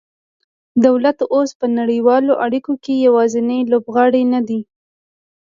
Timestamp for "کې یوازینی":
2.83-3.59